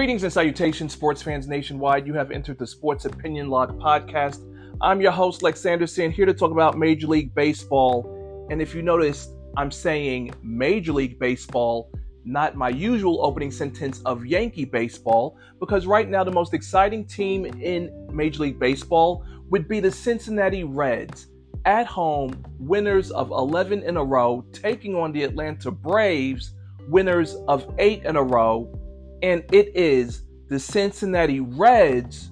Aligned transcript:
Greetings 0.00 0.22
and 0.22 0.32
salutations, 0.32 0.94
sports 0.94 1.20
fans 1.20 1.46
nationwide. 1.46 2.06
You 2.06 2.14
have 2.14 2.30
entered 2.30 2.58
the 2.58 2.66
Sports 2.66 3.04
Opinion 3.04 3.50
Log 3.50 3.78
podcast. 3.78 4.38
I'm 4.80 4.98
your 4.98 5.12
host, 5.12 5.42
Lex 5.42 5.66
Anderson, 5.66 6.10
here 6.10 6.24
to 6.24 6.32
talk 6.32 6.52
about 6.52 6.78
Major 6.78 7.06
League 7.06 7.34
Baseball. 7.34 8.46
And 8.50 8.62
if 8.62 8.74
you 8.74 8.80
notice, 8.80 9.28
I'm 9.58 9.70
saying 9.70 10.32
Major 10.42 10.94
League 10.94 11.18
Baseball, 11.18 11.92
not 12.24 12.56
my 12.56 12.70
usual 12.70 13.22
opening 13.22 13.50
sentence 13.50 14.00
of 14.06 14.24
Yankee 14.24 14.64
Baseball, 14.64 15.36
because 15.58 15.86
right 15.86 16.08
now 16.08 16.24
the 16.24 16.32
most 16.32 16.54
exciting 16.54 17.04
team 17.04 17.44
in 17.44 17.92
Major 18.10 18.44
League 18.44 18.58
Baseball 18.58 19.22
would 19.50 19.68
be 19.68 19.80
the 19.80 19.90
Cincinnati 19.90 20.64
Reds. 20.64 21.26
At 21.66 21.86
home, 21.86 22.42
winners 22.58 23.10
of 23.10 23.32
11 23.32 23.82
in 23.82 23.98
a 23.98 24.02
row, 24.02 24.46
taking 24.50 24.96
on 24.96 25.12
the 25.12 25.24
Atlanta 25.24 25.70
Braves, 25.70 26.54
winners 26.88 27.36
of 27.48 27.70
8 27.78 28.04
in 28.06 28.16
a 28.16 28.22
row 28.22 28.74
and 29.22 29.44
it 29.52 29.72
is 29.74 30.22
the 30.48 30.58
Cincinnati 30.58 31.40
Reds 31.40 32.30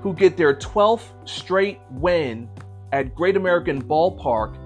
who 0.00 0.14
get 0.14 0.36
their 0.36 0.54
12th 0.54 1.28
straight 1.28 1.80
win 1.90 2.48
at 2.92 3.14
Great 3.14 3.36
American 3.36 3.82
Ballpark, 3.82 4.56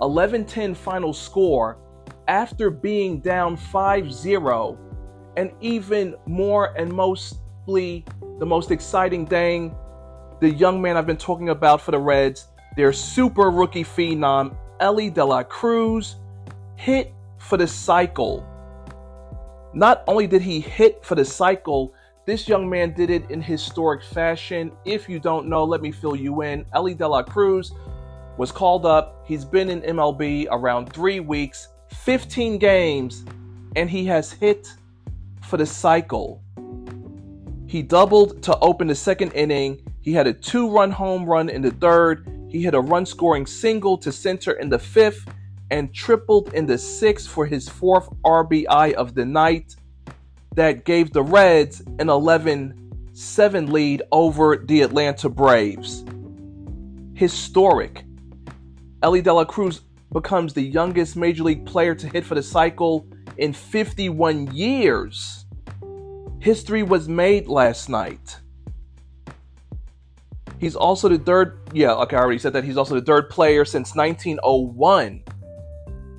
11 0.00 0.44
10 0.44 0.74
final 0.74 1.12
score 1.12 1.78
after 2.28 2.70
being 2.70 3.20
down 3.20 3.56
5 3.56 4.12
0. 4.12 4.78
And 5.36 5.52
even 5.60 6.14
more 6.26 6.76
and 6.76 6.92
mostly 6.92 8.04
the 8.38 8.46
most 8.46 8.70
exciting 8.70 9.26
thing, 9.26 9.74
the 10.40 10.50
young 10.50 10.82
man 10.82 10.96
I've 10.96 11.06
been 11.06 11.16
talking 11.16 11.48
about 11.48 11.80
for 11.80 11.92
the 11.92 11.98
Reds, 11.98 12.48
their 12.76 12.92
super 12.92 13.50
rookie 13.50 13.84
phenom, 13.84 14.56
Elly 14.80 15.10
De 15.10 15.24
La 15.24 15.42
Cruz, 15.42 16.16
hit 16.76 17.12
for 17.38 17.56
the 17.56 17.66
cycle 17.66 18.46
not 19.72 20.02
only 20.06 20.26
did 20.26 20.42
he 20.42 20.60
hit 20.60 21.04
for 21.04 21.14
the 21.14 21.24
cycle, 21.24 21.94
this 22.26 22.48
young 22.48 22.68
man 22.68 22.92
did 22.92 23.10
it 23.10 23.30
in 23.30 23.40
historic 23.40 24.02
fashion. 24.02 24.72
If 24.84 25.08
you 25.08 25.18
don't 25.18 25.48
know, 25.48 25.64
let 25.64 25.80
me 25.80 25.90
fill 25.90 26.16
you 26.16 26.42
in. 26.42 26.66
Elly 26.74 26.94
De 26.94 27.06
La 27.06 27.22
Cruz 27.22 27.72
was 28.36 28.52
called 28.52 28.86
up. 28.86 29.24
He's 29.26 29.44
been 29.44 29.70
in 29.70 29.80
MLB 29.80 30.46
around 30.50 30.92
three 30.92 31.20
weeks, 31.20 31.68
15 31.90 32.58
games, 32.58 33.24
and 33.76 33.88
he 33.88 34.04
has 34.06 34.32
hit 34.32 34.68
for 35.42 35.56
the 35.56 35.66
cycle. 35.66 36.42
He 37.66 37.82
doubled 37.82 38.42
to 38.44 38.58
open 38.60 38.86
the 38.86 38.94
second 38.94 39.32
inning. 39.32 39.80
He 40.00 40.12
had 40.12 40.26
a 40.26 40.32
two 40.32 40.70
run 40.70 40.90
home 40.90 41.24
run 41.24 41.48
in 41.48 41.62
the 41.62 41.70
third. 41.70 42.26
He 42.48 42.62
hit 42.62 42.74
a 42.74 42.80
run 42.80 43.04
scoring 43.04 43.46
single 43.46 43.98
to 43.98 44.10
center 44.12 44.52
in 44.52 44.70
the 44.70 44.78
fifth 44.78 45.26
and 45.70 45.94
tripled 45.94 46.52
in 46.54 46.66
the 46.66 46.78
sixth 46.78 47.28
for 47.28 47.46
his 47.46 47.68
fourth 47.68 48.08
RBI 48.24 48.92
of 48.94 49.14
the 49.14 49.24
night 49.24 49.76
that 50.54 50.84
gave 50.84 51.12
the 51.12 51.22
Reds 51.22 51.82
an 51.98 52.08
11 52.08 52.74
7 53.12 53.72
lead 53.72 54.02
over 54.12 54.56
the 54.56 54.82
Atlanta 54.82 55.28
Braves. 55.28 56.04
Historic. 57.14 58.04
Elly 59.02 59.22
De 59.22 59.32
La 59.32 59.44
Cruz 59.44 59.80
becomes 60.12 60.54
the 60.54 60.62
youngest 60.62 61.16
major 61.16 61.42
league 61.42 61.66
player 61.66 61.94
to 61.94 62.08
hit 62.08 62.24
for 62.24 62.36
the 62.36 62.42
cycle 62.42 63.06
in 63.36 63.52
51 63.52 64.54
years. 64.54 65.46
History 66.40 66.82
was 66.82 67.08
made 67.08 67.48
last 67.48 67.88
night. 67.88 68.38
He's 70.58 70.76
also 70.76 71.08
the 71.08 71.18
third, 71.18 71.70
yeah, 71.72 71.94
okay, 71.94 72.16
I 72.16 72.20
already 72.20 72.38
said 72.38 72.52
that. 72.52 72.64
He's 72.64 72.76
also 72.76 72.94
the 72.94 73.04
third 73.04 73.30
player 73.30 73.64
since 73.64 73.94
1901 73.94 75.22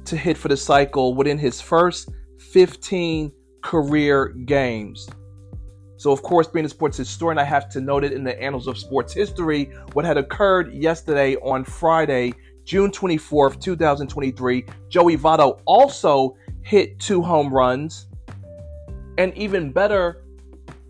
to 0.09 0.17
hit 0.17 0.37
for 0.37 0.47
the 0.47 0.57
cycle 0.57 1.13
within 1.13 1.37
his 1.37 1.61
first 1.61 2.09
15 2.51 3.31
career 3.61 4.29
games. 4.45 5.07
So, 5.97 6.11
of 6.11 6.23
course, 6.23 6.47
being 6.47 6.65
a 6.65 6.69
sports 6.69 6.97
historian, 6.97 7.37
I 7.37 7.43
have 7.43 7.69
to 7.69 7.81
note 7.81 8.03
it 8.03 8.13
in 8.13 8.23
the 8.23 8.41
annals 8.41 8.67
of 8.67 8.77
sports 8.77 9.13
history 9.13 9.65
what 9.93 10.05
had 10.05 10.17
occurred 10.17 10.73
yesterday 10.73 11.35
on 11.37 11.65
Friday, 11.65 12.33
June 12.63 12.89
24th, 12.89 13.59
2023. 13.59 14.65
Joey 14.87 15.17
Votto 15.17 15.59
also 15.65 16.37
hit 16.61 16.99
two 16.99 17.21
home 17.21 17.53
runs. 17.53 18.07
And 19.17 19.35
even 19.37 19.71
better 19.71 20.23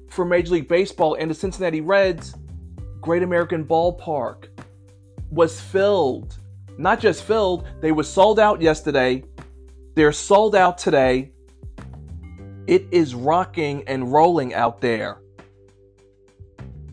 for 0.09 0.25
Major 0.25 0.53
League 0.53 0.68
Baseball 0.68 1.16
and 1.16 1.31
the 1.31 1.35
Cincinnati 1.35 1.81
Reds, 1.81 2.35
Great 3.02 3.24
American 3.24 3.66
Ballpark 3.66 4.50
was 5.31 5.59
filled 5.59 6.38
not 6.79 7.01
just 7.01 7.23
filled, 7.23 7.67
they 7.81 7.91
were 7.91 8.03
sold 8.03 8.40
out 8.40 8.62
yesterday. 8.62 9.23
They're 9.95 10.13
sold 10.13 10.56
out 10.56 10.78
today. 10.78 11.34
It 12.67 12.88
is 12.91 13.13
rocking 13.13 13.84
and 13.85 14.13
rolling 14.13 14.53
out 14.53 14.79
there 14.79 15.19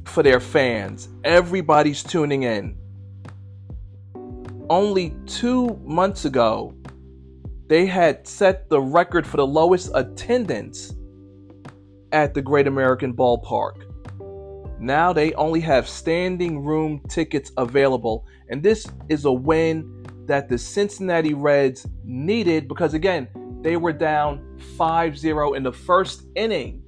for 0.05 0.25
their 0.25 0.41
fans. 0.41 1.09
Everybody's 1.23 2.03
tuning 2.03 2.43
in. 2.43 2.77
Only 4.69 5.15
two 5.27 5.79
months 5.85 6.25
ago, 6.25 6.75
they 7.69 7.87
had 7.87 8.27
set 8.27 8.69
the 8.69 8.81
record 8.81 9.25
for 9.25 9.37
the 9.37 9.47
lowest 9.47 9.93
attendance 9.95 10.97
at 12.11 12.35
the 12.35 12.43
Great 12.43 12.67
American 12.67 13.15
Ballpark. 13.15 13.86
Now 14.79 15.13
they 15.13 15.33
only 15.35 15.61
have 15.61 15.89
standing 15.89 16.65
room 16.65 17.01
tickets 17.09 17.51
available. 17.57 18.27
And 18.49 18.63
this 18.63 18.87
is 19.09 19.25
a 19.25 19.33
win 19.33 20.05
that 20.27 20.49
the 20.49 20.59
Cincinnati 20.59 21.35
Reds 21.35 21.87
needed 22.05 22.69
because, 22.69 22.95
again, 22.95 23.29
they 23.63 23.77
were 23.77 23.93
down 23.93 24.59
5 24.77 25.19
0 25.19 25.55
in 25.55 25.63
the 25.63 25.73
first 25.73 26.27
inning. 26.35 26.83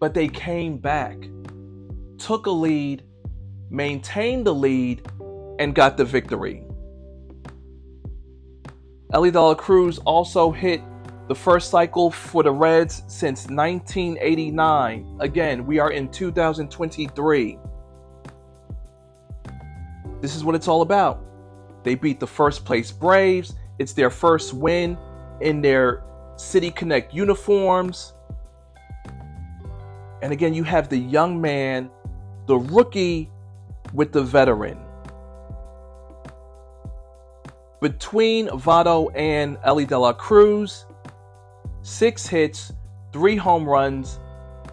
But 0.00 0.14
they 0.14 0.28
came 0.28 0.78
back, 0.78 1.16
took 2.18 2.46
a 2.46 2.50
lead, 2.50 3.02
maintained 3.70 4.46
the 4.46 4.54
lead, 4.54 5.06
and 5.58 5.74
got 5.74 5.96
the 5.96 6.04
victory. 6.04 6.62
Elly 9.12 9.30
De 9.30 9.54
Cruz 9.54 9.98
also 10.00 10.50
hit 10.50 10.82
the 11.28 11.34
first 11.34 11.70
cycle 11.70 12.10
for 12.10 12.42
the 12.42 12.52
Reds 12.52 13.02
since 13.08 13.46
1989. 13.48 15.16
Again, 15.20 15.66
we 15.66 15.78
are 15.78 15.90
in 15.90 16.08
2023. 16.08 17.58
This 20.20 20.36
is 20.36 20.44
what 20.44 20.54
it's 20.54 20.68
all 20.68 20.82
about. 20.82 21.22
They 21.82 21.94
beat 21.94 22.20
the 22.20 22.26
first 22.26 22.64
place 22.64 22.92
Braves. 22.92 23.54
It's 23.78 23.92
their 23.92 24.10
first 24.10 24.54
win 24.54 24.96
in 25.40 25.60
their 25.60 26.02
City 26.36 26.70
Connect 26.70 27.12
uniforms. 27.12 28.14
And 30.22 30.32
again, 30.32 30.54
you 30.54 30.62
have 30.62 30.88
the 30.88 30.98
young 30.98 31.40
man, 31.40 31.90
the 32.46 32.56
rookie 32.56 33.30
with 33.92 34.12
the 34.12 34.22
veteran. 34.22 34.78
Between 37.80 38.48
Votto 38.48 39.10
and 39.14 39.58
Elly 39.62 39.84
De 39.84 39.98
La 39.98 40.12
Cruz, 40.12 40.86
six 41.86 42.26
hits, 42.26 42.72
three 43.12 43.36
home 43.36 43.64
runs, 43.64 44.18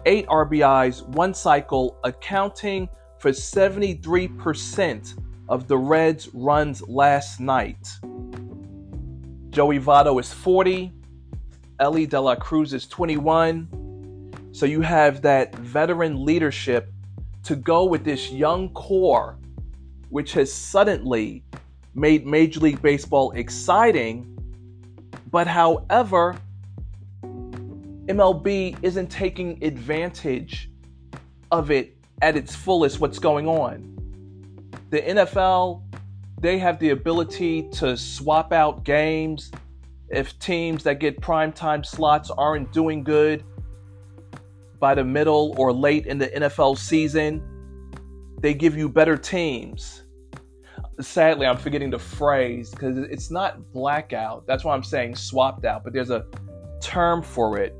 eight 0.04 0.26
RBIs, 0.26 1.06
one 1.10 1.32
cycle, 1.32 1.96
accounting 2.02 2.88
for 3.20 3.30
73% 3.30 5.22
of 5.48 5.68
the 5.68 5.78
Reds' 5.78 6.28
runs 6.34 6.82
last 6.88 7.38
night. 7.38 7.88
Joey 9.50 9.78
Votto 9.78 10.18
is 10.18 10.32
40, 10.32 10.92
Elly 11.78 12.06
De 12.06 12.20
La 12.20 12.34
Cruz 12.34 12.74
is 12.74 12.88
21. 12.88 14.50
So 14.50 14.66
you 14.66 14.80
have 14.80 15.22
that 15.22 15.54
veteran 15.54 16.24
leadership 16.24 16.92
to 17.44 17.54
go 17.54 17.84
with 17.84 18.04
this 18.04 18.32
young 18.32 18.70
core, 18.70 19.38
which 20.08 20.32
has 20.32 20.52
suddenly 20.52 21.44
made 21.94 22.26
Major 22.26 22.58
League 22.58 22.82
Baseball 22.82 23.30
exciting. 23.32 24.36
But 25.30 25.46
however, 25.46 26.36
MLB 28.06 28.76
isn't 28.82 29.10
taking 29.10 29.62
advantage 29.64 30.70
of 31.50 31.70
it 31.70 31.96
at 32.20 32.36
its 32.36 32.54
fullest, 32.54 33.00
what's 33.00 33.18
going 33.18 33.48
on. 33.48 33.96
The 34.90 35.00
NFL, 35.00 35.82
they 36.38 36.58
have 36.58 36.78
the 36.78 36.90
ability 36.90 37.70
to 37.72 37.96
swap 37.96 38.52
out 38.52 38.84
games 38.84 39.50
if 40.10 40.38
teams 40.38 40.82
that 40.84 41.00
get 41.00 41.18
primetime 41.20 41.84
slots 41.84 42.30
aren't 42.30 42.72
doing 42.72 43.02
good 43.02 43.42
by 44.78 44.94
the 44.94 45.04
middle 45.04 45.54
or 45.56 45.72
late 45.72 46.06
in 46.06 46.18
the 46.18 46.28
NFL 46.28 46.76
season. 46.76 47.42
They 48.40 48.52
give 48.52 48.76
you 48.76 48.90
better 48.90 49.16
teams. 49.16 50.02
Sadly, 51.00 51.46
I'm 51.46 51.56
forgetting 51.56 51.88
the 51.88 51.98
phrase 51.98 52.70
because 52.70 52.98
it's 52.98 53.30
not 53.30 53.72
blackout. 53.72 54.46
That's 54.46 54.62
why 54.62 54.74
I'm 54.74 54.84
saying 54.84 55.16
swapped 55.16 55.64
out, 55.64 55.84
but 55.84 55.94
there's 55.94 56.10
a 56.10 56.26
term 56.80 57.22
for 57.22 57.58
it 57.58 57.74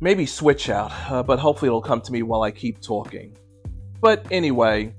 maybe 0.00 0.26
switch 0.26 0.68
out, 0.68 0.92
uh, 1.10 1.22
but 1.22 1.38
hopefully 1.38 1.68
it'll 1.68 1.80
come 1.80 2.00
to 2.02 2.12
me 2.12 2.22
while 2.22 2.42
I 2.42 2.50
keep 2.50 2.80
talking. 2.80 3.36
But 4.00 4.26
anyway, 4.30 4.94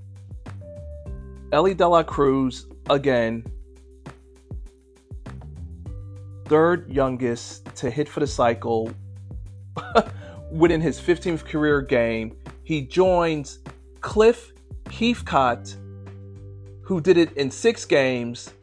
Elly 1.51 1.73
De 1.73 1.88
La 1.88 2.03
Cruz, 2.03 2.67
again, 2.89 3.45
third 6.45 6.91
youngest 6.91 7.65
to 7.75 7.89
hit 7.89 8.09
for 8.09 8.21
the 8.21 8.27
cycle 8.27 8.91
within 10.51 10.81
his 10.81 10.99
15th 10.99 11.45
career 11.45 11.81
game. 11.81 12.35
He 12.63 12.81
joins 12.81 13.59
Cliff 14.01 14.51
Heathcott, 14.89 15.75
who 16.81 17.01
did 17.01 17.17
it 17.17 17.33
in 17.33 17.51
six 17.51 17.85
games. 17.85 18.53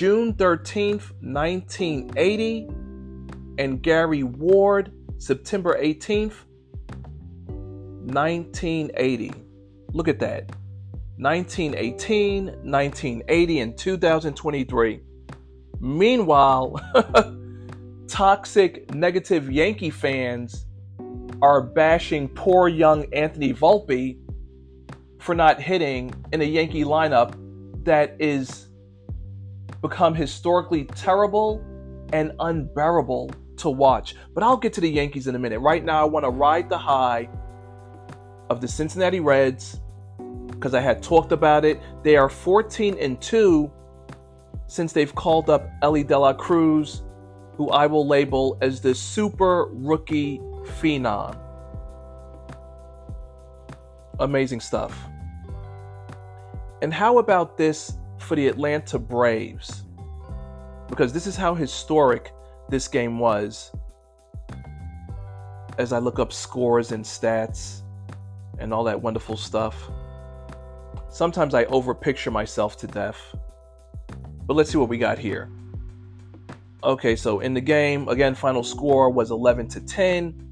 June 0.00 0.32
13th, 0.32 1.12
1980, 1.20 2.70
and 3.58 3.82
Gary 3.82 4.22
Ward, 4.22 4.94
September 5.18 5.78
18th, 5.78 6.46
1980. 7.46 9.32
Look 9.92 10.08
at 10.08 10.18
that. 10.20 10.52
1918, 11.18 12.46
1980, 12.46 13.60
and 13.60 13.76
2023. 13.76 15.00
Meanwhile, 15.80 16.80
toxic, 18.08 18.94
negative 18.94 19.52
Yankee 19.52 19.90
fans 19.90 20.64
are 21.42 21.60
bashing 21.60 22.26
poor 22.26 22.68
young 22.68 23.04
Anthony 23.12 23.52
Volpe 23.52 24.16
for 25.18 25.34
not 25.34 25.60
hitting 25.60 26.14
in 26.32 26.40
a 26.40 26.44
Yankee 26.44 26.84
lineup 26.84 27.34
that 27.84 28.16
is 28.18 28.69
become 29.82 30.14
historically 30.14 30.84
terrible 30.84 31.64
and 32.12 32.32
unbearable 32.40 33.30
to 33.58 33.70
watch. 33.70 34.14
But 34.34 34.42
I'll 34.42 34.56
get 34.56 34.72
to 34.74 34.80
the 34.80 34.90
Yankees 34.90 35.26
in 35.26 35.34
a 35.34 35.38
minute. 35.38 35.60
Right 35.60 35.84
now, 35.84 36.02
I 36.02 36.04
want 36.04 36.24
to 36.24 36.30
ride 36.30 36.68
the 36.68 36.78
high 36.78 37.28
of 38.48 38.60
the 38.60 38.68
Cincinnati 38.68 39.20
Reds 39.20 39.80
because 40.48 40.74
I 40.74 40.80
had 40.80 41.02
talked 41.02 41.32
about 41.32 41.64
it. 41.64 41.80
They 42.02 42.16
are 42.16 42.28
14 42.28 42.96
and 42.98 43.20
2 43.20 43.70
since 44.66 44.92
they've 44.92 45.14
called 45.14 45.50
up 45.50 45.68
Elly 45.82 46.04
De 46.04 46.18
La 46.18 46.32
Cruz, 46.32 47.02
who 47.56 47.70
I 47.70 47.86
will 47.86 48.06
label 48.06 48.58
as 48.60 48.80
the 48.80 48.94
super 48.94 49.66
rookie 49.72 50.38
phenom. 50.64 51.36
Amazing 54.18 54.60
stuff. 54.60 55.08
And 56.82 56.92
how 56.92 57.18
about 57.18 57.56
this 57.56 57.96
for 58.20 58.36
the 58.36 58.48
Atlanta 58.48 58.98
Braves? 58.98 59.84
Because 60.88 61.12
this 61.12 61.26
is 61.26 61.36
how 61.36 61.54
historic 61.54 62.32
this 62.68 62.88
game 62.88 63.18
was. 63.18 63.72
As 65.78 65.92
I 65.92 65.98
look 65.98 66.18
up 66.18 66.32
scores 66.32 66.92
and 66.92 67.04
stats 67.04 67.82
and 68.58 68.72
all 68.72 68.84
that 68.84 69.00
wonderful 69.00 69.36
stuff. 69.36 69.90
Sometimes 71.08 71.54
I 71.54 71.64
overpicture 71.64 72.30
myself 72.30 72.76
to 72.78 72.86
death. 72.86 73.20
But 74.46 74.54
let's 74.54 74.70
see 74.70 74.78
what 74.78 74.88
we 74.88 74.98
got 74.98 75.18
here. 75.18 75.50
Okay, 76.82 77.16
so 77.16 77.40
in 77.40 77.54
the 77.54 77.60
game, 77.60 78.08
again, 78.08 78.34
final 78.34 78.62
score 78.62 79.10
was 79.10 79.30
11 79.30 79.68
to 79.68 79.80
10. 79.80 80.50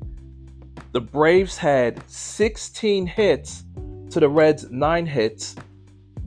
The 0.92 1.00
Braves 1.00 1.56
had 1.56 2.02
16 2.08 3.06
hits 3.06 3.64
to 4.10 4.20
the 4.20 4.28
Reds' 4.28 4.70
9 4.70 5.06
hits. 5.06 5.54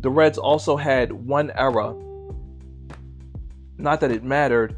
The 0.01 0.09
Reds 0.09 0.39
also 0.39 0.75
had 0.75 1.11
one 1.11 1.51
error. 1.55 1.95
Not 3.77 3.99
that 4.01 4.11
it 4.11 4.23
mattered, 4.23 4.77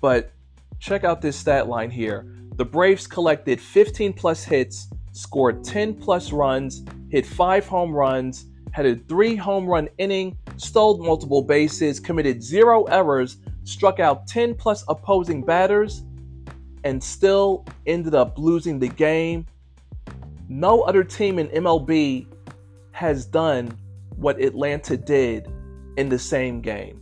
but 0.00 0.30
check 0.78 1.02
out 1.02 1.20
this 1.20 1.36
stat 1.36 1.68
line 1.68 1.90
here. 1.90 2.24
The 2.54 2.64
Braves 2.64 3.08
collected 3.08 3.60
15 3.60 4.12
plus 4.12 4.44
hits, 4.44 4.88
scored 5.12 5.64
10 5.64 5.94
plus 5.94 6.30
runs, 6.30 6.84
hit 7.10 7.26
5 7.26 7.66
home 7.66 7.92
runs, 7.92 8.46
had 8.70 8.86
a 8.86 8.94
three 8.94 9.34
home 9.34 9.66
run 9.66 9.88
inning, 9.98 10.38
stole 10.56 10.98
multiple 10.98 11.42
bases, 11.42 11.98
committed 11.98 12.40
zero 12.40 12.84
errors, 12.84 13.38
struck 13.64 13.98
out 13.98 14.28
10 14.28 14.54
plus 14.54 14.84
opposing 14.88 15.42
batters, 15.42 16.04
and 16.84 17.02
still 17.02 17.64
ended 17.86 18.14
up 18.14 18.38
losing 18.38 18.78
the 18.78 18.88
game. 18.88 19.46
No 20.48 20.82
other 20.82 21.02
team 21.02 21.40
in 21.40 21.48
MLB 21.48 22.26
has 22.92 23.26
done 23.26 23.76
what 24.18 24.40
Atlanta 24.40 24.96
did 24.96 25.46
in 25.96 26.08
the 26.08 26.18
same 26.18 26.60
game. 26.60 27.00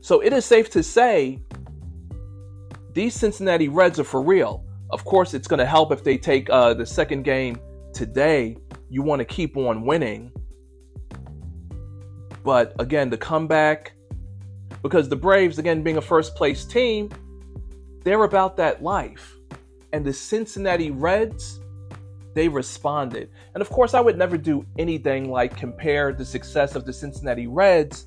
So 0.00 0.20
it 0.20 0.32
is 0.32 0.44
safe 0.44 0.68
to 0.70 0.82
say 0.82 1.40
these 2.92 3.14
Cincinnati 3.14 3.68
Reds 3.68 3.98
are 3.98 4.04
for 4.04 4.20
real. 4.20 4.64
Of 4.90 5.04
course, 5.04 5.32
it's 5.32 5.48
going 5.48 5.58
to 5.58 5.66
help 5.66 5.92
if 5.92 6.04
they 6.04 6.18
take 6.18 6.50
uh, 6.50 6.74
the 6.74 6.84
second 6.84 7.22
game 7.22 7.58
today. 7.94 8.56
You 8.90 9.02
want 9.02 9.20
to 9.20 9.24
keep 9.24 9.56
on 9.56 9.86
winning. 9.86 10.32
But 12.44 12.74
again, 12.78 13.08
the 13.08 13.16
comeback, 13.16 13.94
because 14.82 15.08
the 15.08 15.16
Braves, 15.16 15.58
again, 15.58 15.82
being 15.82 15.96
a 15.96 16.02
first 16.02 16.34
place 16.34 16.64
team, 16.64 17.08
they're 18.04 18.24
about 18.24 18.56
that 18.56 18.82
life. 18.82 19.36
And 19.92 20.04
the 20.04 20.12
Cincinnati 20.12 20.90
Reds, 20.90 21.60
they 22.34 22.48
responded. 22.48 23.30
And 23.54 23.62
of 23.62 23.70
course, 23.70 23.94
I 23.94 24.00
would 24.00 24.16
never 24.16 24.36
do 24.36 24.64
anything 24.78 25.30
like 25.30 25.56
compare 25.56 26.12
the 26.12 26.24
success 26.24 26.74
of 26.74 26.84
the 26.84 26.92
Cincinnati 26.92 27.46
Reds 27.46 28.06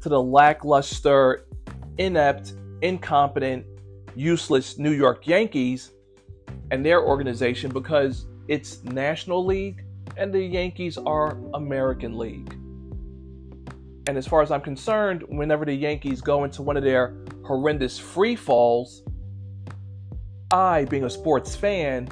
to 0.00 0.08
the 0.08 0.22
lackluster, 0.22 1.46
inept, 1.98 2.54
incompetent, 2.82 3.66
useless 4.14 4.78
New 4.78 4.92
York 4.92 5.26
Yankees 5.26 5.92
and 6.70 6.84
their 6.84 7.02
organization 7.02 7.70
because 7.70 8.26
it's 8.48 8.82
National 8.84 9.44
League 9.44 9.84
and 10.16 10.32
the 10.32 10.42
Yankees 10.42 10.98
are 10.98 11.38
American 11.54 12.16
League. 12.16 12.52
And 14.08 14.16
as 14.16 14.26
far 14.26 14.42
as 14.42 14.50
I'm 14.50 14.62
concerned, 14.62 15.22
whenever 15.28 15.64
the 15.64 15.74
Yankees 15.74 16.20
go 16.20 16.44
into 16.44 16.62
one 16.62 16.76
of 16.76 16.82
their 16.82 17.14
horrendous 17.44 17.98
free 17.98 18.36
falls, 18.36 19.02
I, 20.50 20.86
being 20.86 21.04
a 21.04 21.10
sports 21.10 21.54
fan, 21.54 22.08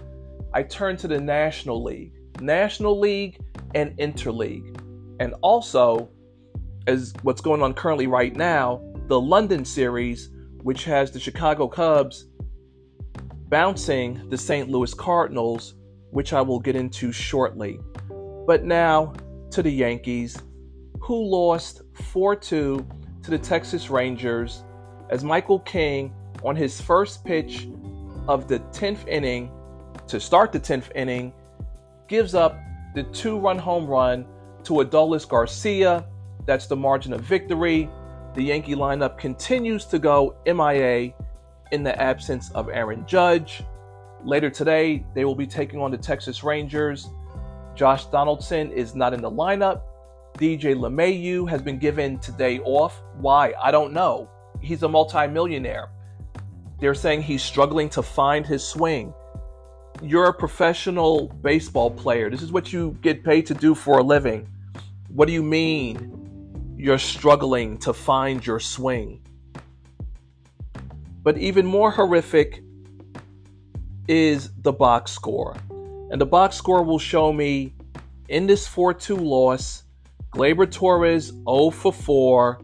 I 0.56 0.62
turn 0.62 0.96
to 0.96 1.06
the 1.06 1.20
National 1.20 1.82
League, 1.82 2.14
National 2.40 2.98
League 2.98 3.38
and 3.74 3.94
Interleague. 3.98 4.80
And 5.20 5.34
also, 5.42 6.08
as 6.86 7.12
what's 7.20 7.42
going 7.42 7.60
on 7.60 7.74
currently 7.74 8.06
right 8.06 8.34
now, 8.34 8.80
the 9.06 9.20
London 9.20 9.66
series, 9.66 10.30
which 10.62 10.84
has 10.84 11.10
the 11.10 11.20
Chicago 11.20 11.68
Cubs 11.68 12.28
bouncing 13.50 14.30
the 14.30 14.38
St. 14.38 14.70
Louis 14.70 14.94
Cardinals, 14.94 15.74
which 16.10 16.32
I 16.32 16.40
will 16.40 16.58
get 16.58 16.74
into 16.74 17.12
shortly. 17.12 17.78
But 18.46 18.64
now 18.64 19.12
to 19.50 19.62
the 19.62 19.70
Yankees 19.70 20.38
who 21.00 21.22
lost 21.22 21.82
4 21.92 22.34
2 22.34 22.86
to 23.24 23.30
the 23.30 23.38
Texas 23.38 23.90
Rangers 23.90 24.64
as 25.10 25.22
Michael 25.22 25.58
King, 25.58 26.14
on 26.42 26.56
his 26.56 26.80
first 26.80 27.26
pitch 27.26 27.68
of 28.26 28.48
the 28.48 28.60
10th 28.72 29.06
inning, 29.06 29.50
to 30.08 30.20
start 30.20 30.52
the 30.52 30.60
10th 30.60 30.94
inning, 30.94 31.32
gives 32.08 32.34
up 32.34 32.58
the 32.94 33.02
two 33.04 33.38
run 33.38 33.58
home 33.58 33.86
run 33.86 34.24
to 34.64 34.74
Adolis 34.74 35.28
Garcia. 35.28 36.04
That's 36.44 36.66
the 36.66 36.76
margin 36.76 37.12
of 37.12 37.20
victory. 37.22 37.90
The 38.34 38.42
Yankee 38.42 38.74
lineup 38.74 39.18
continues 39.18 39.84
to 39.86 39.98
go 39.98 40.36
MIA 40.46 41.12
in 41.72 41.82
the 41.82 42.00
absence 42.00 42.50
of 42.52 42.68
Aaron 42.68 43.04
Judge. 43.06 43.62
Later 44.24 44.50
today, 44.50 45.04
they 45.14 45.24
will 45.24 45.34
be 45.34 45.46
taking 45.46 45.80
on 45.80 45.90
the 45.90 45.98
Texas 45.98 46.42
Rangers. 46.42 47.08
Josh 47.74 48.06
Donaldson 48.06 48.70
is 48.72 48.94
not 48.94 49.12
in 49.12 49.20
the 49.20 49.30
lineup. 49.30 49.82
DJ 50.38 50.74
LeMahieu 50.74 51.48
has 51.48 51.62
been 51.62 51.78
given 51.78 52.18
today 52.18 52.58
off. 52.60 53.02
Why? 53.18 53.54
I 53.62 53.70
don't 53.70 53.92
know. 53.92 54.28
He's 54.60 54.82
a 54.82 54.88
multimillionaire. 54.88 55.90
They're 56.78 56.94
saying 56.94 57.22
he's 57.22 57.42
struggling 57.42 57.88
to 57.90 58.02
find 58.02 58.46
his 58.46 58.62
swing. 58.62 59.14
You're 60.02 60.26
a 60.26 60.34
professional 60.34 61.28
baseball 61.28 61.90
player. 61.90 62.28
This 62.28 62.42
is 62.42 62.52
what 62.52 62.72
you 62.72 62.96
get 63.00 63.24
paid 63.24 63.46
to 63.46 63.54
do 63.54 63.74
for 63.74 63.98
a 63.98 64.02
living. 64.02 64.46
What 65.08 65.26
do 65.26 65.32
you 65.32 65.42
mean 65.42 66.74
you're 66.76 66.98
struggling 66.98 67.78
to 67.78 67.94
find 67.94 68.46
your 68.46 68.60
swing? 68.60 69.22
But 71.22 71.38
even 71.38 71.64
more 71.64 71.90
horrific 71.90 72.62
is 74.06 74.50
the 74.60 74.72
box 74.72 75.12
score. 75.12 75.56
And 76.10 76.20
the 76.20 76.26
box 76.26 76.56
score 76.56 76.82
will 76.82 76.98
show 76.98 77.32
me 77.32 77.74
in 78.28 78.46
this 78.46 78.66
4 78.66 78.92
2 78.92 79.16
loss, 79.16 79.84
Gleyber 80.30 80.70
Torres 80.70 81.28
0 81.30 81.70
for 81.70 81.92
4. 81.92 82.60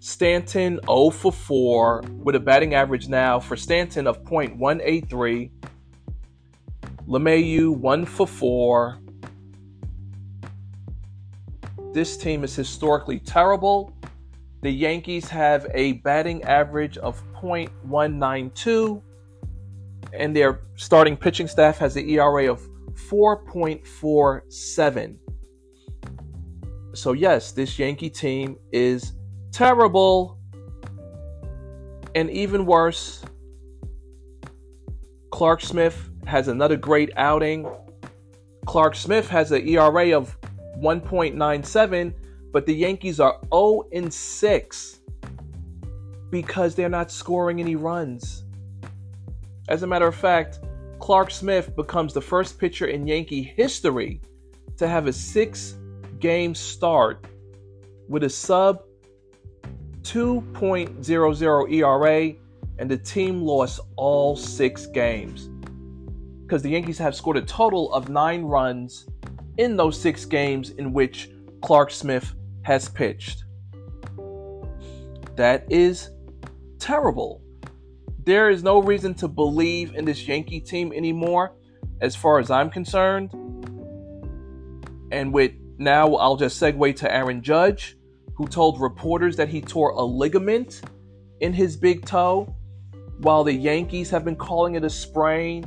Stanton 0.00 0.78
0 0.84 1.08
for 1.08 1.32
4 1.32 2.04
with 2.18 2.34
a 2.34 2.40
batting 2.40 2.74
average 2.74 3.08
now 3.08 3.40
for 3.40 3.56
Stanton 3.56 4.06
of 4.06 4.22
.183. 4.24 5.50
LeMahieu 7.14 7.76
1 7.76 8.06
for 8.06 8.26
4. 8.26 8.98
This 11.92 12.16
team 12.16 12.42
is 12.42 12.56
historically 12.56 13.20
terrible. 13.20 13.96
The 14.62 14.70
Yankees 14.72 15.28
have 15.28 15.68
a 15.74 15.92
batting 15.92 16.42
average 16.42 16.98
of 16.98 17.22
.192 17.40 19.00
and 20.12 20.34
their 20.34 20.62
starting 20.74 21.16
pitching 21.16 21.46
staff 21.46 21.78
has 21.78 21.96
an 21.96 22.08
ERA 22.08 22.50
of 22.50 22.68
4.47. 22.94 25.16
So, 26.94 27.12
yes, 27.12 27.52
this 27.52 27.78
Yankee 27.78 28.10
team 28.10 28.56
is 28.72 29.12
terrible. 29.52 30.40
And 32.16 32.28
even 32.28 32.66
worse, 32.66 33.24
Clarke 35.30 35.60
Schmidt 35.60 35.94
has 36.26 36.48
another 36.48 36.76
great 36.76 37.10
outing. 37.16 37.68
Clarke 38.66 38.94
Schmidt 38.94 39.26
has 39.26 39.52
an 39.52 39.66
ERA 39.68 40.16
of 40.16 40.36
1.97, 40.78 42.14
but 42.52 42.66
the 42.66 42.74
Yankees 42.74 43.20
are 43.20 43.38
0 43.52 43.84
in 43.92 44.10
6 44.10 45.00
because 46.30 46.74
they're 46.74 46.88
not 46.88 47.10
scoring 47.10 47.60
any 47.60 47.76
runs. 47.76 48.44
As 49.68 49.82
a 49.82 49.86
matter 49.86 50.06
of 50.06 50.14
fact, 50.14 50.60
Clarke 50.98 51.30
Schmidt 51.30 51.76
becomes 51.76 52.12
the 52.12 52.20
first 52.20 52.58
pitcher 52.58 52.86
in 52.86 53.06
Yankee 53.06 53.42
history 53.42 54.20
to 54.76 54.88
have 54.88 55.06
a 55.06 55.12
six 55.12 55.76
game 56.18 56.54
start 56.54 57.26
with 58.08 58.24
a 58.24 58.28
sub 58.28 58.82
2.00 60.02 61.72
ERA, 61.72 62.34
and 62.78 62.90
the 62.90 62.96
team 62.98 63.42
lost 63.42 63.80
all 63.96 64.36
six 64.36 64.86
games. 64.86 65.48
Because 66.44 66.62
the 66.62 66.70
Yankees 66.70 66.98
have 66.98 67.16
scored 67.16 67.38
a 67.38 67.42
total 67.42 67.92
of 67.94 68.10
nine 68.10 68.42
runs 68.42 69.06
in 69.56 69.76
those 69.76 69.98
six 69.98 70.26
games 70.26 70.70
in 70.70 70.92
which 70.92 71.30
Clarke 71.62 71.90
Schmidt 71.90 72.24
has 72.62 72.88
pitched. 72.88 73.44
That 75.36 75.64
is 75.70 76.10
terrible. 76.78 77.40
There 78.24 78.50
is 78.50 78.62
no 78.62 78.82
reason 78.82 79.14
to 79.14 79.28
believe 79.28 79.94
in 79.94 80.04
this 80.04 80.28
Yankee 80.28 80.60
team 80.60 80.92
anymore, 80.92 81.56
as 82.00 82.14
far 82.14 82.38
as 82.38 82.50
I'm 82.50 82.70
concerned. 82.70 83.30
And 85.10 85.32
with 85.32 85.52
now, 85.78 86.14
I'll 86.16 86.36
just 86.36 86.60
segue 86.60 86.96
to 86.96 87.12
Aaron 87.12 87.42
Judge, 87.42 87.96
who 88.34 88.46
told 88.46 88.80
reporters 88.80 89.36
that 89.36 89.48
he 89.48 89.60
tore 89.60 89.90
a 89.90 90.02
ligament 90.02 90.82
in 91.40 91.52
his 91.52 91.76
big 91.76 92.04
toe, 92.04 92.54
while 93.18 93.44
the 93.44 93.52
Yankees 93.52 94.10
have 94.10 94.24
been 94.24 94.36
calling 94.36 94.74
it 94.74 94.84
a 94.84 94.90
sprain, 94.90 95.64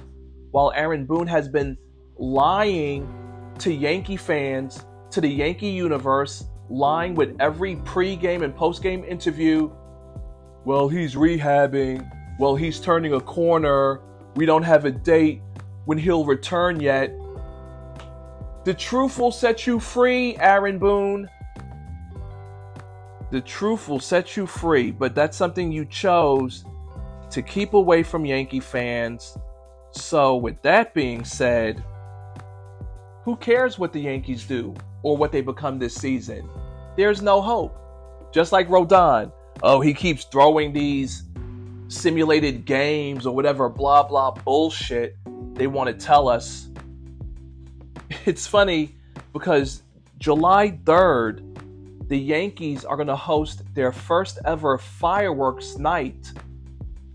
while 0.52 0.72
Aaron 0.76 1.06
Boone 1.06 1.28
has 1.28 1.48
been 1.48 1.78
lying 2.18 3.12
to 3.60 3.74
Yankee 3.74 4.18
fans, 4.18 4.86
to 5.12 5.22
the 5.22 5.28
Yankee 5.28 5.70
universe, 5.70 6.46
lying 6.70 7.16
with 7.16 7.36
every 7.40 7.78
pregame 7.78 8.44
and 8.44 8.56
postgame 8.56 9.08
interview. 9.08 9.72
Well, 10.66 10.90
he's 10.90 11.16
rehabbing. 11.16 12.10
Well, 12.40 12.56
he's 12.56 12.80
turning 12.80 13.14
a 13.14 13.22
corner. 13.22 14.02
We 14.36 14.46
don't 14.46 14.64
have 14.64 14.86
a 14.86 14.92
date 14.92 15.42
when 15.86 15.98
he'll 15.98 16.26
return 16.26 16.80
yet. 16.80 17.12
The 18.66 18.74
truth 18.74 19.18
will 19.18 19.32
set 19.32 19.66
you 19.66 19.80
free, 19.80 20.36
Aaron 20.38 20.78
Boone. 20.78 21.30
The 23.32 23.42
truth 23.42 23.88
will 23.88 24.00
set 24.00 24.36
you 24.36 24.46
free, 24.46 24.92
but 24.92 25.16
that's 25.16 25.38
something 25.38 25.72
you 25.72 25.86
chose 25.86 26.66
to 27.30 27.42
keep 27.42 27.74
away 27.74 28.04
from 28.04 28.26
Yankee 28.26 28.60
fans. 28.60 29.38
So, 29.92 30.36
with 30.36 30.62
that 30.62 30.94
being 30.94 31.24
said, 31.24 31.84
who 33.24 33.36
cares 33.38 33.80
what 33.80 33.94
the 33.94 34.02
Yankees 34.02 34.46
do 34.46 34.76
or 35.04 35.18
what 35.18 35.32
they 35.32 35.42
become 35.42 35.80
this 35.80 35.96
season? 35.96 36.50
There's 36.96 37.22
no 37.22 37.42
hope. 37.42 37.78
Just 38.34 38.52
like 38.52 38.68
Rodon, 38.70 39.32
oh, 39.64 39.82
he 39.82 39.94
keeps 39.94 40.26
throwing 40.26 40.74
these 40.74 41.24
simulated 41.88 42.66
games 42.66 43.26
or 43.26 43.34
whatever 43.34 43.70
blah 43.70 44.04
blah 44.04 44.32
bullshit 44.32 45.16
they 45.54 45.68
want 45.68 45.88
to 45.88 46.06
tell 46.06 46.28
us 46.28 46.68
it's 48.26 48.48
funny 48.48 48.96
because 49.34 49.84
July 50.18 50.80
3rd, 50.84 52.08
the 52.08 52.18
Yankees 52.18 52.86
are 52.86 52.96
going 52.96 53.08
to 53.08 53.16
host 53.16 53.64
their 53.74 53.92
first 53.92 54.40
ever 54.46 54.78
fireworks 54.78 55.78
night 55.78 56.32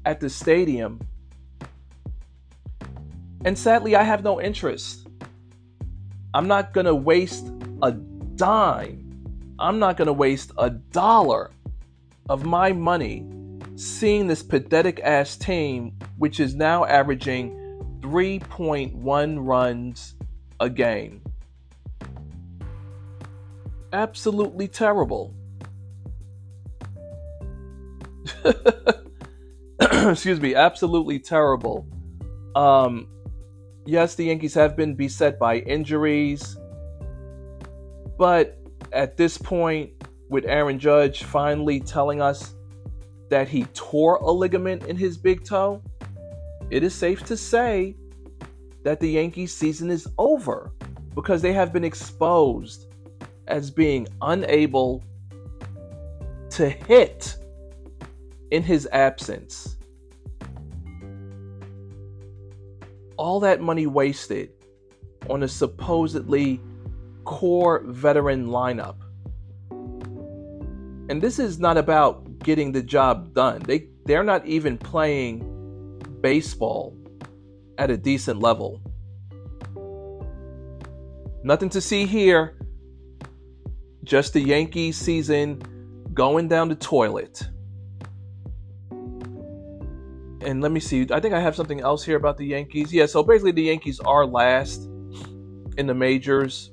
at 0.04 0.20
the 0.20 0.28
stadium. 0.28 1.00
And 3.44 3.58
sadly, 3.58 3.96
I 3.96 4.04
have 4.04 4.22
no 4.22 4.40
interest. 4.40 5.08
I'm 6.34 6.46
not 6.46 6.72
going 6.72 6.86
to 6.86 6.94
waste 6.94 7.50
a 7.82 7.92
dime. 7.92 8.98
I'm 9.58 9.78
not 9.78 9.96
going 9.96 10.06
to 10.06 10.12
waste 10.12 10.52
a 10.58 10.70
dollar 10.70 11.50
of 12.28 12.44
my 12.44 12.72
money 12.72 13.26
seeing 13.74 14.26
this 14.28 14.42
pathetic 14.42 15.00
ass 15.00 15.36
team, 15.36 15.96
which 16.18 16.40
is 16.40 16.54
now 16.54 16.84
averaging 16.84 17.98
3.1 18.00 19.36
runs 19.40 20.14
a 20.60 20.70
game. 20.70 21.22
Absolutely 23.92 24.68
terrible. 24.68 25.34
Excuse 29.80 30.40
me, 30.40 30.54
absolutely 30.54 31.18
terrible. 31.18 31.86
Um, 32.54 33.08
yes, 33.84 34.14
the 34.14 34.24
Yankees 34.24 34.54
have 34.54 34.76
been 34.76 34.94
beset 34.94 35.38
by 35.38 35.58
injuries, 35.58 36.56
but 38.18 38.58
at 38.92 39.16
this 39.16 39.38
point, 39.38 39.90
with 40.28 40.44
Aaron 40.46 40.78
Judge 40.78 41.24
finally 41.24 41.80
telling 41.80 42.22
us 42.22 42.54
that 43.28 43.48
he 43.48 43.64
tore 43.74 44.16
a 44.16 44.30
ligament 44.30 44.84
in 44.86 44.96
his 44.96 45.16
big 45.16 45.44
toe, 45.44 45.82
it 46.70 46.82
is 46.82 46.94
safe 46.94 47.24
to 47.24 47.36
say 47.36 47.94
that 48.82 48.98
the 49.00 49.10
Yankees 49.10 49.54
season 49.54 49.90
is 49.90 50.08
over 50.18 50.72
because 51.14 51.42
they 51.42 51.52
have 51.52 51.72
been 51.72 51.84
exposed 51.84 52.86
as 53.48 53.70
being 53.70 54.08
unable 54.22 55.04
to 56.50 56.68
hit 56.68 57.36
in 58.50 58.62
his 58.62 58.88
absence. 58.92 59.76
All 63.16 63.40
that 63.40 63.60
money 63.60 63.86
wasted 63.86 64.50
on 65.28 65.42
a 65.42 65.48
supposedly 65.48 66.60
core 67.24 67.82
veteran 67.86 68.48
lineup. 68.48 68.96
And 71.08 71.20
this 71.20 71.38
is 71.38 71.58
not 71.58 71.76
about 71.76 72.38
getting 72.40 72.72
the 72.72 72.82
job 72.82 73.34
done. 73.34 73.60
They 73.60 73.88
they're 74.04 74.24
not 74.24 74.44
even 74.46 74.78
playing 74.78 75.48
baseball 76.20 76.96
at 77.78 77.90
a 77.90 77.96
decent 77.96 78.40
level. 78.40 78.80
Nothing 81.44 81.68
to 81.70 81.80
see 81.80 82.06
here. 82.06 82.56
Just 84.04 84.32
the 84.32 84.40
Yankees 84.40 84.96
season 84.96 85.62
going 86.14 86.48
down 86.48 86.68
the 86.68 86.74
toilet. 86.74 87.42
And 90.44 90.60
let 90.60 90.72
me 90.72 90.80
see. 90.80 91.06
I 91.10 91.20
think 91.20 91.34
I 91.34 91.40
have 91.40 91.54
something 91.54 91.80
else 91.80 92.04
here 92.04 92.16
about 92.16 92.36
the 92.36 92.46
Yankees. 92.46 92.92
Yeah, 92.92 93.06
so 93.06 93.22
basically 93.22 93.52
the 93.52 93.62
Yankees 93.62 94.00
are 94.00 94.26
last 94.26 94.88
in 95.78 95.86
the 95.86 95.94
majors 95.94 96.72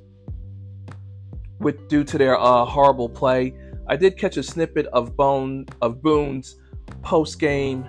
with 1.60 1.88
due 1.88 2.04
to 2.04 2.18
their 2.18 2.40
uh, 2.40 2.66
horrible 2.66 3.10
play. 3.10 3.54
I 3.88 3.96
did 3.96 4.18
catch 4.18 4.38
a 4.38 4.44
snippet 4.44 4.86
of 4.88 5.16
Bone 5.16 5.66
of 5.82 6.02
Boone's 6.02 6.58
post 7.02 7.40
game 7.40 7.86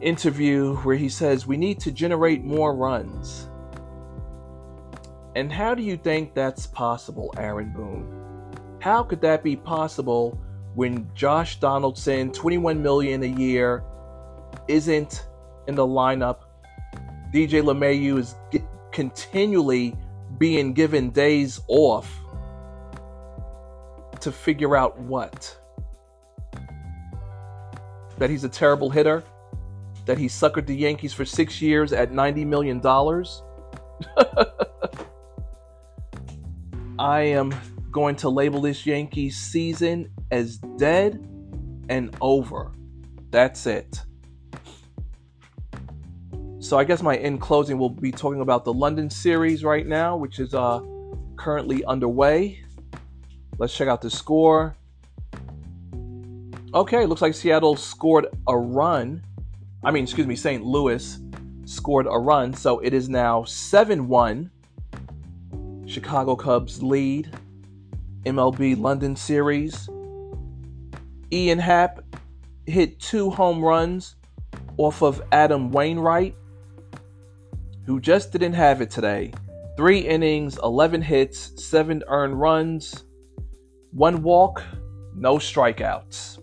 interview 0.00 0.76
where 0.78 0.96
he 0.96 1.08
says, 1.08 1.46
We 1.46 1.56
need 1.56 1.80
to 1.80 1.92
generate 1.92 2.44
more 2.44 2.74
runs. 2.74 3.48
And 5.36 5.52
how 5.52 5.74
do 5.74 5.82
you 5.82 5.96
think 5.96 6.34
that's 6.34 6.66
possible, 6.66 7.34
Aaron 7.36 7.72
Boone? 7.72 8.20
How 8.80 9.02
could 9.02 9.20
that 9.22 9.42
be 9.42 9.56
possible 9.56 10.40
when 10.74 11.08
Josh 11.14 11.58
Donaldson, 11.58 12.30
21 12.30 12.80
million 12.80 13.22
a 13.22 13.26
year, 13.26 13.82
isn't 14.68 15.26
in 15.66 15.74
the 15.74 15.86
lineup? 15.86 16.42
DJ 17.32 17.62
LeMahieu 17.62 18.18
is 18.18 18.34
continually 18.92 19.96
being 20.38 20.72
given 20.72 21.10
days 21.10 21.60
off 21.68 22.10
to 24.20 24.32
figure 24.32 24.76
out 24.76 24.98
what? 24.98 25.56
That 28.18 28.30
he's 28.30 28.44
a 28.44 28.48
terrible 28.48 28.90
hitter? 28.90 29.24
that 30.06 30.18
he 30.18 30.26
suckered 30.26 30.66
the 30.66 30.76
Yankees 30.76 31.12
for 31.12 31.24
six 31.24 31.62
years 31.62 31.92
at 31.92 32.12
$90 32.12 32.46
million. 32.46 32.80
I 36.98 37.22
am 37.22 37.54
going 37.90 38.16
to 38.16 38.28
label 38.28 38.60
this 38.60 38.84
Yankees 38.86 39.36
season 39.36 40.10
as 40.30 40.58
dead 40.78 41.26
and 41.88 42.14
over. 42.20 42.70
That's 43.30 43.66
it. 43.66 44.00
So 46.74 46.78
I 46.80 46.82
guess 46.82 47.04
my 47.04 47.16
in 47.16 47.38
closing 47.38 47.78
will 47.78 47.88
be 47.88 48.10
talking 48.10 48.40
about 48.40 48.64
the 48.64 48.72
London 48.72 49.08
series 49.08 49.62
right 49.62 49.86
now, 49.86 50.16
which 50.16 50.40
is 50.40 50.54
uh, 50.54 50.80
currently 51.36 51.84
underway. 51.84 52.64
Let's 53.58 53.72
check 53.72 53.86
out 53.86 54.02
the 54.02 54.10
score. 54.10 54.76
Okay, 56.74 57.06
looks 57.06 57.22
like 57.22 57.32
Seattle 57.32 57.76
scored 57.76 58.26
a 58.48 58.58
run 58.58 59.22
I 59.84 59.92
mean, 59.92 60.02
excuse 60.02 60.26
me, 60.26 60.34
St. 60.34 60.64
Louis 60.64 61.20
scored 61.64 62.06
a 62.06 62.18
run, 62.18 62.52
so 62.52 62.80
it 62.80 62.92
is 62.92 63.08
now 63.08 63.44
7 63.44 64.08
1. 64.08 64.50
Chicago 65.86 66.34
Cubs 66.34 66.82
lead 66.82 67.38
MLB 68.26 68.76
London 68.76 69.14
Series. 69.14 69.88
Ian 71.30 71.60
Happ 71.60 72.02
hit 72.66 72.98
two 72.98 73.30
home 73.30 73.62
runs 73.62 74.16
off 74.76 75.02
of 75.02 75.22
Adam 75.30 75.70
Wainwright, 75.70 76.34
who 77.86 78.00
just 78.00 78.32
didn't 78.32 78.54
have 78.54 78.80
it 78.80 78.90
today. 78.90 79.32
Three 79.76 80.00
innings, 80.00 80.58
11 80.62 81.02
hits, 81.02 81.52
seven 81.64 82.02
earned 82.08 82.40
runs, 82.40 83.04
one 83.92 84.22
walk, 84.22 84.62
no 85.14 85.36
strikeouts. 85.36 86.38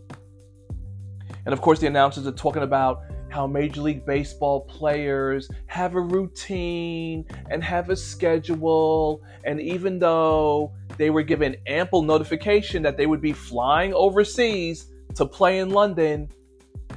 And 1.45 1.53
of 1.53 1.61
course, 1.61 1.79
the 1.79 1.87
announcers 1.87 2.27
are 2.27 2.31
talking 2.31 2.63
about 2.63 3.01
how 3.29 3.47
Major 3.47 3.81
League 3.81 4.05
Baseball 4.05 4.61
players 4.61 5.49
have 5.67 5.95
a 5.95 6.01
routine 6.01 7.25
and 7.49 7.63
have 7.63 7.89
a 7.89 7.95
schedule. 7.95 9.21
And 9.45 9.59
even 9.61 9.97
though 9.97 10.73
they 10.97 11.09
were 11.09 11.23
given 11.23 11.55
ample 11.65 12.01
notification 12.01 12.83
that 12.83 12.97
they 12.97 13.07
would 13.07 13.21
be 13.21 13.33
flying 13.33 13.93
overseas 13.93 14.87
to 15.15 15.25
play 15.25 15.59
in 15.59 15.69
London, 15.69 16.29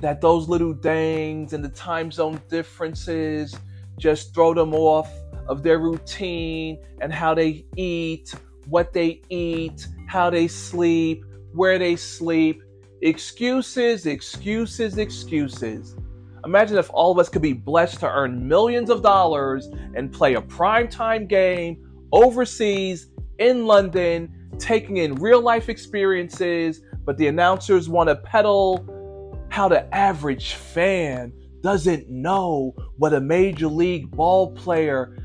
that 0.00 0.20
those 0.20 0.48
little 0.48 0.74
dings 0.74 1.52
and 1.52 1.64
the 1.64 1.68
time 1.68 2.10
zone 2.10 2.40
differences 2.50 3.56
just 3.98 4.34
throw 4.34 4.54
them 4.54 4.74
off 4.74 5.10
of 5.48 5.62
their 5.62 5.78
routine 5.78 6.82
and 7.00 7.12
how 7.12 7.34
they 7.34 7.66
eat, 7.76 8.34
what 8.68 8.92
they 8.92 9.20
eat, 9.28 9.86
how 10.06 10.30
they 10.30 10.48
sleep, 10.48 11.24
where 11.52 11.78
they 11.78 11.96
sleep. 11.96 12.62
Excuses, 13.02 14.06
excuses, 14.06 14.98
excuses. 14.98 15.96
Imagine 16.44 16.76
if 16.78 16.90
all 16.92 17.10
of 17.12 17.18
us 17.18 17.28
could 17.28 17.42
be 17.42 17.52
blessed 17.52 18.00
to 18.00 18.08
earn 18.08 18.46
millions 18.46 18.90
of 18.90 19.02
dollars 19.02 19.68
and 19.94 20.12
play 20.12 20.34
a 20.34 20.42
primetime 20.42 21.28
game 21.28 21.90
overseas 22.12 23.08
in 23.38 23.66
London, 23.66 24.32
taking 24.58 24.98
in 24.98 25.14
real 25.14 25.40
life 25.40 25.68
experiences, 25.68 26.82
but 27.04 27.16
the 27.18 27.26
announcers 27.26 27.88
want 27.88 28.08
to 28.08 28.16
peddle 28.16 29.46
how 29.50 29.68
the 29.68 29.92
average 29.94 30.54
fan 30.54 31.32
doesn't 31.64 32.10
know 32.10 32.74
what 32.98 33.14
a 33.14 33.20
major 33.20 33.68
league 33.68 34.10
ball 34.10 34.52
player 34.52 35.16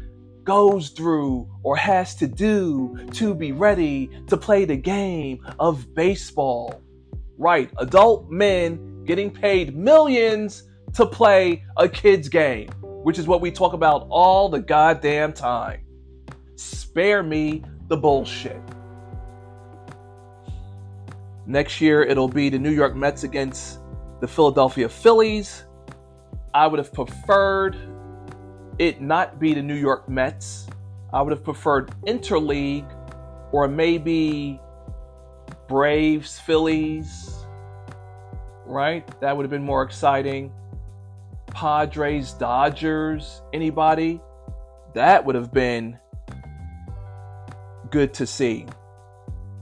goes 0.45 0.89
through 0.91 1.45
or 1.63 1.75
has 1.75 2.15
to 2.15 2.27
do 2.27 2.97
to 3.11 3.35
be 3.35 3.51
ready 3.51 4.09
to 4.25 4.37
play 4.37 4.63
the 4.63 4.77
game 4.77 5.45
of 5.59 5.93
baseball. 5.93 6.81
Right, 7.37 7.69
adult 7.77 8.31
men 8.31 9.03
getting 9.03 9.29
paid 9.29 9.75
millions 9.75 10.63
to 10.93 11.05
play 11.05 11.61
a 11.75 11.89
kid's 11.89 12.29
game, 12.29 12.69
which 12.81 13.19
is 13.19 13.27
what 13.27 13.41
we 13.41 13.51
talk 13.51 13.73
about 13.73 14.07
all 14.09 14.47
the 14.47 14.61
goddamn 14.61 15.33
time. 15.33 15.81
Spare 16.55 17.21
me 17.21 17.65
the 17.89 17.97
bullshit. 17.97 18.61
Next 21.45 21.81
year, 21.81 22.01
it'll 22.01 22.29
be 22.29 22.47
the 22.47 22.59
New 22.59 22.71
York 22.71 22.95
Mets 22.95 23.25
against 23.25 23.79
the 24.21 24.27
Philadelphia 24.27 24.87
Phillies. 24.87 25.65
I 26.53 26.67
would 26.67 26.79
have 26.79 26.93
preferred 26.93 27.77
it 28.79 29.01
not 29.01 29.39
be 29.39 29.53
the 29.53 29.61
New 29.61 29.75
York 29.75 30.07
Mets. 30.09 30.67
I 31.11 31.21
would 31.21 31.31
have 31.31 31.43
preferred 31.43 31.91
interleague 32.07 32.89
or 33.51 33.67
maybe 33.67 34.59
Braves, 35.67 36.39
Phillies, 36.39 37.45
right? 38.65 39.05
That 39.21 39.35
would 39.35 39.43
have 39.43 39.51
been 39.51 39.63
more 39.63 39.83
exciting. 39.83 40.51
Padres, 41.47 42.33
Dodgers, 42.33 43.41
anybody, 43.53 44.21
that 44.93 45.23
would 45.25 45.35
have 45.35 45.51
been 45.51 45.97
good 47.89 48.13
to 48.15 48.25
see. 48.25 48.65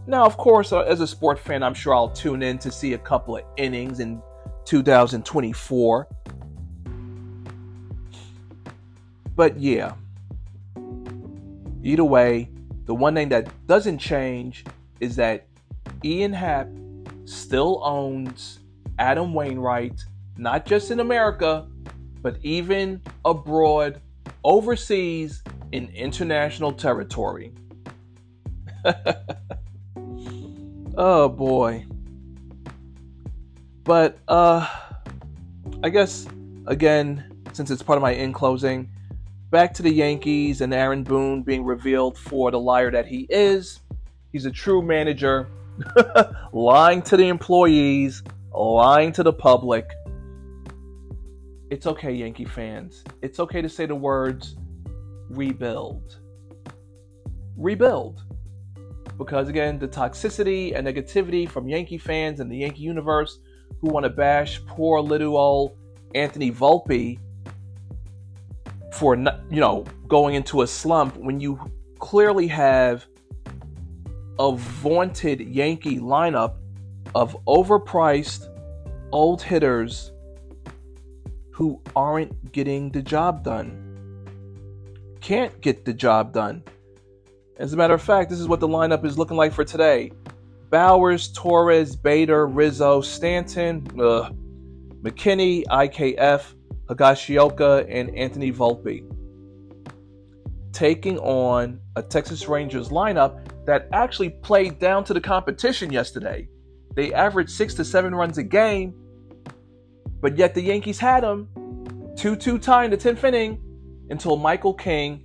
Now, 0.05 0.25
of 0.25 0.37
course, 0.37 0.71
uh, 0.71 0.81
as 0.81 1.01
a 1.01 1.07
sport 1.07 1.39
fan, 1.39 1.63
I'm 1.63 1.73
sure 1.73 1.93
I'll 1.93 2.09
tune 2.09 2.41
in 2.41 2.57
to 2.59 2.71
see 2.71 2.93
a 2.93 2.97
couple 2.97 3.37
of 3.37 3.43
innings 3.57 3.99
in 3.99 4.21
2024. 4.65 6.07
But 9.37 9.59
yeah, 9.59 9.93
either 11.83 12.03
way, 12.03 12.49
the 12.85 12.95
one 12.95 13.13
thing 13.13 13.29
that 13.29 13.47
doesn't 13.67 13.99
change 13.99 14.65
is 14.99 15.15
that 15.17 15.45
Ian 16.03 16.33
Happ 16.33 16.67
still 17.25 17.79
owns 17.83 18.61
Adam 18.97 19.35
Wainwright, 19.35 20.03
not 20.37 20.65
just 20.65 20.89
in 20.89 20.99
America, 21.01 21.67
but 22.23 22.39
even 22.41 22.99
abroad, 23.25 24.01
overseas, 24.43 25.43
in 25.71 25.89
international 25.89 26.71
territory. 26.71 27.53
oh 30.97 31.29
boy. 31.29 31.85
But 33.83 34.17
uh 34.27 34.67
I 35.83 35.89
guess 35.89 36.25
again, 36.65 37.23
since 37.53 37.69
it's 37.69 37.83
part 37.83 37.97
of 37.97 38.01
my 38.01 38.13
in 38.13 38.33
closing, 38.33 38.89
back 39.49 39.73
to 39.75 39.83
the 39.83 39.91
Yankees 39.91 40.61
and 40.61 40.73
Aaron 40.73 41.03
Boone 41.03 41.43
being 41.43 41.65
revealed 41.65 42.17
for 42.17 42.51
the 42.51 42.59
liar 42.59 42.91
that 42.91 43.05
he 43.05 43.27
is. 43.29 43.79
He's 44.31 44.45
a 44.45 44.51
true 44.51 44.81
manager, 44.81 45.49
lying 46.53 47.01
to 47.03 47.17
the 47.17 47.27
employees, 47.27 48.23
lying 48.53 49.11
to 49.13 49.23
the 49.23 49.33
public, 49.33 49.89
it's 51.69 51.85
okay, 51.85 52.13
Yankee 52.13 52.45
fans. 52.45 53.03
It's 53.21 53.41
okay 53.41 53.61
to 53.61 53.67
say 53.67 53.85
the 53.85 53.95
words 53.95 54.55
rebuild. 55.29 56.17
Rebuild. 57.57 58.23
Because 59.17 59.49
again, 59.49 59.77
the 59.77 59.87
toxicity 59.87 60.73
and 60.77 60.87
negativity 60.87 61.49
from 61.49 61.67
Yankee 61.67 61.97
fans 61.97 62.39
and 62.39 62.49
the 62.49 62.57
Yankee 62.57 62.83
universe 62.83 63.39
who 63.81 63.89
want 63.89 64.05
to 64.05 64.09
bash 64.09 64.65
poor 64.65 65.01
little 65.01 65.35
old 65.35 65.77
Anthony 66.15 66.51
Volpe 66.51 67.19
for 68.97 69.15
you 69.15 69.59
know 69.61 69.85
going 70.07 70.35
into 70.35 70.61
a 70.63 70.67
slump 70.67 71.15
when 71.17 71.39
you 71.39 71.59
clearly 71.99 72.47
have 72.47 73.05
a 74.39 74.51
vaunted 74.51 75.39
Yankee 75.41 75.99
lineup 75.99 76.55
of 77.15 77.37
overpriced 77.45 78.53
old 79.11 79.41
hitters 79.41 80.11
who 81.51 81.81
aren't 81.95 82.51
getting 82.51 82.91
the 82.91 83.01
job 83.01 83.43
done. 83.43 83.83
Can't 85.21 85.59
get 85.61 85.85
the 85.85 85.93
job 85.93 86.33
done. 86.33 86.63
As 87.57 87.73
a 87.73 87.77
matter 87.77 87.95
of 87.95 88.01
fact, 88.01 88.29
this 88.29 88.39
is 88.39 88.47
what 88.47 88.59
the 88.59 88.67
lineup 88.67 89.03
is 89.03 89.17
looking 89.17 89.37
like 89.37 89.53
for 89.53 89.63
today 89.63 90.11
Bauers, 90.69 91.33
Torres, 91.33 91.95
Bader, 91.95 92.45
Rizzo, 92.45 93.01
Stanton, 93.01 93.87
ugh, 93.99 94.35
McKinney, 95.01 95.63
IKF, 95.65 96.53
Higashioka, 96.87 97.85
and 97.89 98.15
Anthony 98.15 98.51
Volpe. 98.51 99.03
Taking 100.73 101.17
on 101.19 101.79
a 101.95 102.03
Texas 102.03 102.47
Rangers 102.47 102.89
lineup 102.89 103.65
that 103.65 103.87
actually 103.91 104.29
played 104.29 104.79
down 104.79 105.03
to 105.05 105.13
the 105.13 105.21
competition 105.21 105.91
yesterday. 105.91 106.47
They 106.95 107.13
averaged 107.13 107.51
six 107.51 107.73
to 107.75 107.85
seven 107.85 108.13
runs 108.15 108.37
a 108.37 108.43
game 108.43 108.93
but 110.21 110.37
yet 110.37 110.53
the 110.53 110.61
Yankees 110.61 110.99
had 110.99 111.23
them 111.23 111.47
2 112.17 112.35
2 112.35 112.57
tie 112.57 112.85
in 112.85 112.91
the 112.91 112.97
10th 112.97 113.23
inning 113.23 113.61
until 114.09 114.37
Michael 114.37 114.73
King, 114.73 115.23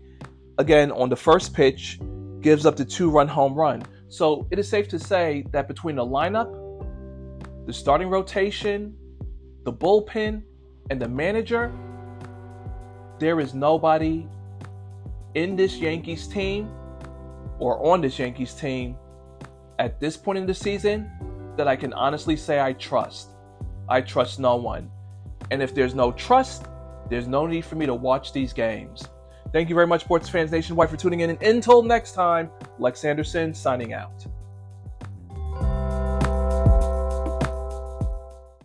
again 0.58 0.90
on 0.90 1.08
the 1.08 1.16
first 1.16 1.54
pitch, 1.54 1.98
gives 2.40 2.66
up 2.66 2.76
the 2.76 2.84
two 2.84 3.10
run 3.10 3.28
home 3.28 3.54
run. 3.54 3.82
So 4.08 4.46
it 4.50 4.58
is 4.58 4.68
safe 4.68 4.88
to 4.88 4.98
say 4.98 5.44
that 5.52 5.68
between 5.68 5.96
the 5.96 6.04
lineup, 6.04 6.52
the 7.66 7.72
starting 7.72 8.08
rotation, 8.08 8.94
the 9.64 9.72
bullpen, 9.72 10.42
and 10.90 11.00
the 11.00 11.08
manager, 11.08 11.72
there 13.18 13.40
is 13.40 13.54
nobody 13.54 14.26
in 15.34 15.56
this 15.56 15.78
Yankees 15.78 16.26
team 16.26 16.70
or 17.58 17.84
on 17.84 18.00
this 18.00 18.18
Yankees 18.18 18.54
team 18.54 18.96
at 19.78 20.00
this 20.00 20.16
point 20.16 20.38
in 20.38 20.46
the 20.46 20.54
season 20.54 21.10
that 21.56 21.68
I 21.68 21.76
can 21.76 21.92
honestly 21.92 22.36
say 22.36 22.60
I 22.60 22.72
trust. 22.74 23.30
I 23.88 24.00
trust 24.00 24.40
no 24.40 24.56
one. 24.56 24.90
And 25.50 25.62
if 25.62 25.74
there's 25.74 25.94
no 25.94 26.12
trust, 26.12 26.66
there's 27.08 27.26
no 27.26 27.46
need 27.46 27.64
for 27.64 27.76
me 27.76 27.86
to 27.86 27.94
watch 27.94 28.32
these 28.32 28.52
games. 28.52 29.08
Thank 29.52 29.68
you 29.68 29.74
very 29.74 29.86
much, 29.86 30.02
sports 30.02 30.28
fans 30.28 30.50
nationwide, 30.50 30.88
for 30.88 30.96
tuning 30.96 31.20
in. 31.20 31.30
And 31.30 31.42
until 31.42 31.82
next 31.82 32.12
time, 32.12 32.50
Lex 32.78 33.04
Anderson 33.04 33.52
signing 33.52 33.92
out. 33.92 34.24